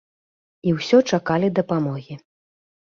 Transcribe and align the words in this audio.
І 0.71 0.73
ўсё 0.79 0.97
чакалі 1.11 1.47
дапамогі. 1.61 2.15